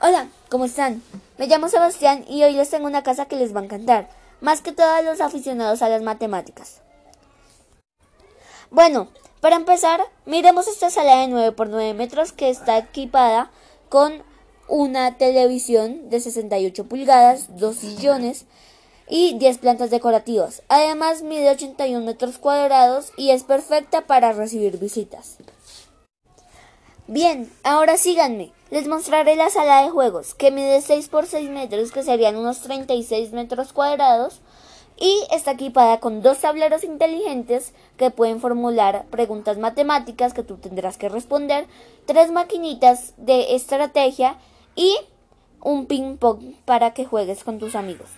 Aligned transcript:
Hola, 0.00 0.28
¿cómo 0.48 0.64
están? 0.64 1.02
Me 1.38 1.48
llamo 1.48 1.68
Sebastián 1.68 2.24
y 2.28 2.44
hoy 2.44 2.52
les 2.52 2.70
tengo 2.70 2.86
una 2.86 3.02
casa 3.02 3.26
que 3.26 3.34
les 3.34 3.52
va 3.52 3.58
a 3.58 3.64
encantar, 3.64 4.08
más 4.40 4.60
que 4.60 4.70
todos 4.70 5.04
los 5.04 5.20
aficionados 5.20 5.82
a 5.82 5.88
las 5.88 6.02
matemáticas. 6.02 6.82
Bueno, 8.70 9.08
para 9.40 9.56
empezar, 9.56 10.00
miremos 10.24 10.68
esta 10.68 10.90
sala 10.90 11.16
de 11.16 11.26
9 11.26 11.50
por 11.50 11.68
9 11.68 11.94
metros 11.94 12.30
que 12.30 12.48
está 12.48 12.78
equipada 12.78 13.50
con 13.88 14.22
una 14.68 15.16
televisión 15.16 16.08
de 16.10 16.20
68 16.20 16.84
pulgadas, 16.84 17.58
dos 17.58 17.74
sillones 17.74 18.46
y 19.08 19.36
10 19.36 19.58
plantas 19.58 19.90
decorativas. 19.90 20.62
Además, 20.68 21.22
mide 21.22 21.50
81 21.50 22.06
metros 22.06 22.38
cuadrados 22.38 23.12
y 23.16 23.30
es 23.30 23.42
perfecta 23.42 24.06
para 24.06 24.32
recibir 24.32 24.78
visitas. 24.78 25.38
Bien, 27.08 27.50
ahora 27.64 27.96
síganme. 27.96 28.52
Les 28.70 28.86
mostraré 28.86 29.34
la 29.34 29.48
sala 29.48 29.82
de 29.82 29.90
juegos, 29.90 30.34
que 30.34 30.50
mide 30.50 30.82
6 30.82 31.08
por 31.08 31.26
6 31.26 31.48
metros, 31.48 31.90
que 31.90 32.02
serían 32.02 32.36
unos 32.36 32.60
36 32.60 33.32
metros 33.32 33.72
cuadrados, 33.72 34.42
y 35.00 35.24
está 35.30 35.52
equipada 35.52 36.00
con 36.00 36.22
dos 36.22 36.38
tableros 36.38 36.84
inteligentes 36.84 37.72
que 37.96 38.10
pueden 38.10 38.40
formular 38.40 39.06
preguntas 39.10 39.56
matemáticas 39.56 40.34
que 40.34 40.42
tú 40.42 40.56
tendrás 40.56 40.98
que 40.98 41.08
responder, 41.08 41.66
tres 42.04 42.30
maquinitas 42.32 43.14
de 43.16 43.54
estrategia 43.54 44.36
y 44.74 44.96
un 45.62 45.86
ping 45.86 46.16
pong 46.16 46.54
para 46.64 46.94
que 46.94 47.04
juegues 47.04 47.44
con 47.44 47.58
tus 47.58 47.74
amigos. 47.74 48.10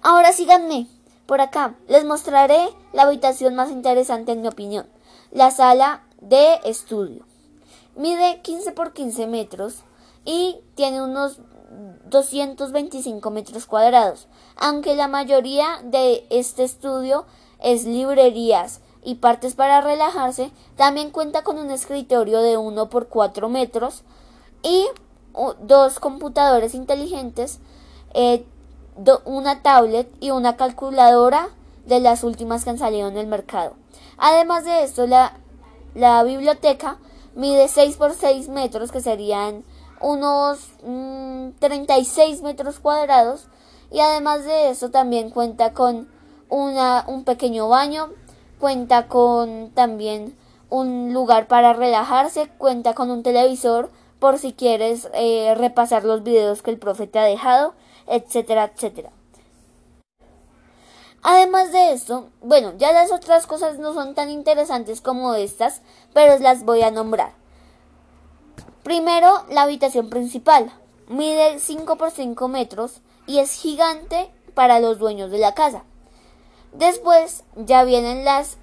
Ahora 0.00 0.32
síganme. 0.32 0.86
Por 1.26 1.40
acá 1.40 1.74
les 1.86 2.04
mostraré 2.04 2.70
la 2.92 3.02
habitación 3.02 3.54
más 3.54 3.70
interesante 3.70 4.32
en 4.32 4.42
mi 4.42 4.48
opinión, 4.48 4.88
la 5.30 5.50
sala 5.52 6.02
de 6.20 6.58
estudio. 6.64 7.29
Mide 7.96 8.40
15 8.42 8.72
por 8.72 8.92
15 8.92 9.26
metros 9.26 9.82
y 10.24 10.60
tiene 10.74 11.02
unos 11.02 11.40
225 12.06 13.30
metros 13.30 13.66
cuadrados, 13.66 14.26
aunque 14.56 14.94
la 14.94 15.08
mayoría 15.08 15.80
de 15.84 16.26
este 16.30 16.64
estudio 16.64 17.26
es 17.60 17.84
librerías 17.84 18.80
y 19.04 19.16
partes 19.16 19.54
para 19.54 19.80
relajarse, 19.80 20.50
también 20.76 21.10
cuenta 21.10 21.42
con 21.42 21.58
un 21.58 21.70
escritorio 21.70 22.40
de 22.40 22.56
1 22.56 22.90
por 22.90 23.08
4 23.08 23.48
metros 23.48 24.02
y 24.62 24.86
dos 25.60 26.00
computadores 26.00 26.74
inteligentes, 26.74 27.60
eh, 28.14 28.44
una 29.24 29.62
tablet 29.62 30.12
y 30.20 30.32
una 30.32 30.56
calculadora 30.56 31.48
de 31.86 32.00
las 32.00 32.24
últimas 32.24 32.64
que 32.64 32.70
han 32.70 32.78
salido 32.78 33.08
en 33.08 33.16
el 33.16 33.26
mercado. 33.26 33.74
Además 34.18 34.64
de 34.64 34.82
esto, 34.82 35.06
la 35.06 35.40
la 35.94 36.22
biblioteca 36.22 36.98
mide 37.34 37.68
6 37.68 37.96
por 37.96 38.14
6 38.14 38.48
metros, 38.48 38.92
que 38.92 39.00
serían 39.00 39.64
unos 40.00 40.58
36 41.58 42.40
mm, 42.40 42.44
metros 42.44 42.80
cuadrados. 42.80 43.48
Y 43.90 44.00
además 44.00 44.44
de 44.44 44.70
eso 44.70 44.90
también 44.90 45.30
cuenta 45.30 45.72
con 45.72 46.08
una, 46.48 47.04
un 47.06 47.24
pequeño 47.24 47.68
baño, 47.68 48.10
cuenta 48.58 49.08
con 49.08 49.70
también 49.70 50.36
un 50.68 51.12
lugar 51.12 51.48
para 51.48 51.72
relajarse, 51.72 52.48
cuenta 52.58 52.94
con 52.94 53.10
un 53.10 53.22
televisor 53.22 53.90
por 54.20 54.38
si 54.38 54.52
quieres 54.52 55.08
eh, 55.14 55.54
repasar 55.56 56.04
los 56.04 56.22
videos 56.22 56.62
que 56.62 56.70
el 56.70 56.78
profe 56.78 57.06
te 57.06 57.18
ha 57.18 57.24
dejado, 57.24 57.74
etcétera, 58.06 58.70
etcétera. 58.72 59.10
Además 61.22 61.70
de 61.72 61.92
esto, 61.92 62.30
bueno, 62.40 62.72
ya 62.78 62.92
las 62.92 63.12
otras 63.12 63.46
cosas 63.46 63.78
no 63.78 63.92
son 63.92 64.14
tan 64.14 64.30
interesantes 64.30 65.00
como 65.00 65.34
estas, 65.34 65.82
pero 66.14 66.38
las 66.38 66.64
voy 66.64 66.82
a 66.82 66.90
nombrar. 66.90 67.32
Primero, 68.82 69.44
la 69.50 69.62
habitación 69.62 70.08
principal. 70.08 70.72
Mide 71.08 71.58
5 71.58 71.96
por 71.96 72.10
5 72.10 72.48
metros 72.48 73.02
y 73.26 73.38
es 73.38 73.52
gigante 73.52 74.30
para 74.54 74.80
los 74.80 74.98
dueños 74.98 75.30
de 75.30 75.38
la 75.38 75.54
casa. 75.54 75.84
Después 76.72 77.44
ya 77.56 77.84
vienen 77.84 78.24
las 78.24 78.56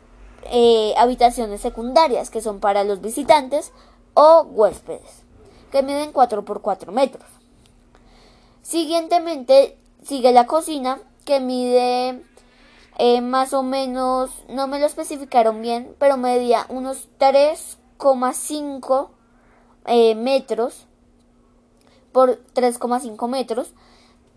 eh, 0.51 0.93
habitaciones 0.97 1.61
secundarias, 1.61 2.29
que 2.29 2.41
son 2.41 2.59
para 2.59 2.83
los 2.83 3.01
visitantes 3.01 3.71
o 4.13 4.41
huéspedes, 4.43 5.23
que 5.71 5.83
miden 5.83 6.11
4 6.11 6.43
por 6.45 6.61
4 6.61 6.91
metros. 6.91 7.25
Siguientemente 8.63 9.77
sigue 10.03 10.31
la 10.31 10.47
cocina, 10.47 10.99
que 11.25 11.39
mide 11.39 12.23
eh, 12.99 13.21
más 13.21 13.53
o 13.53 13.61
menos, 13.61 14.31
no 14.49 14.67
me 14.67 14.79
lo 14.79 14.87
especificaron 14.87 15.61
bien, 15.61 15.95
pero 15.99 16.17
medía 16.17 16.65
unos 16.67 17.07
3,5 17.19 19.09
eh, 19.85 20.15
metros 20.15 20.87
por 22.11 22.43
3,5 22.55 23.27
metros. 23.27 23.69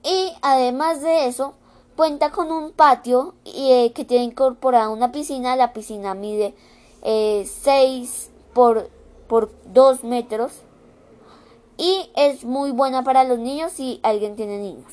Y 0.02 0.32
además 0.42 1.00
de 1.00 1.26
eso, 1.26 1.54
cuenta 1.96 2.32
con 2.32 2.52
un 2.52 2.72
patio 2.72 3.34
eh, 3.46 3.92
que 3.94 4.04
tiene 4.04 4.24
incorporada 4.24 4.90
una 4.90 5.10
piscina. 5.10 5.56
La 5.56 5.72
piscina 5.72 6.12
mide 6.12 6.54
6 7.02 8.30
por, 8.52 8.90
por 9.26 9.50
2 9.72 10.04
metros. 10.04 10.52
Y 11.78 12.10
es 12.14 12.44
muy 12.44 12.72
buena 12.72 13.04
para 13.04 13.24
los 13.24 13.38
niños 13.38 13.72
si 13.72 14.00
alguien 14.02 14.36
tiene 14.36 14.58
niños. 14.58 14.92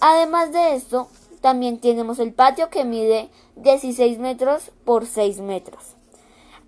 Además 0.00 0.52
de 0.52 0.74
esto, 0.74 1.08
también 1.42 1.80
tenemos 1.80 2.20
el 2.20 2.32
patio 2.32 2.70
que 2.70 2.84
mide 2.84 3.28
16 3.56 4.18
metros 4.18 4.70
por 4.84 5.06
6 5.06 5.40
metros. 5.40 5.96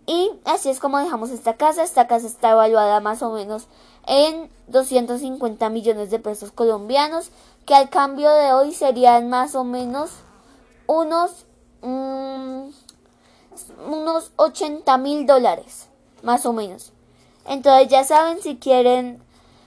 Y 0.06 0.32
así 0.44 0.68
es 0.68 0.80
como 0.80 0.98
dejamos 0.98 1.30
esta 1.30 1.54
casa. 1.54 1.82
Esta 1.82 2.06
casa 2.06 2.26
está 2.26 2.50
evaluada 2.50 3.00
más 3.00 3.22
o 3.22 3.32
menos 3.32 3.68
en 4.06 4.50
250 4.66 5.70
millones 5.70 6.10
de 6.10 6.18
pesos 6.18 6.52
colombianos, 6.52 7.30
que 7.64 7.74
al 7.74 7.88
cambio 7.88 8.30
de 8.30 8.52
hoy 8.52 8.72
serían 8.72 9.30
más 9.30 9.54
o 9.54 9.64
menos 9.64 10.10
unos, 10.86 11.46
mm, 11.80 12.68
unos 13.88 14.32
80 14.36 14.98
mil 14.98 15.24
dólares, 15.24 15.88
más 16.22 16.44
o 16.44 16.52
menos. 16.52 16.92
Entonces 17.46 17.88
ya 17.88 18.04
saben, 18.04 18.42
si 18.42 18.56
quieren 18.56 19.22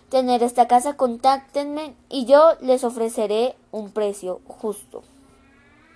tener 0.10 0.44
esta 0.44 0.68
casa, 0.68 0.96
contáctenme 0.96 1.94
y 2.10 2.26
yo 2.26 2.54
les 2.62 2.84
ofreceré 2.84 3.56
un 3.72 3.92
precio 3.92 4.42
justo. 4.48 5.04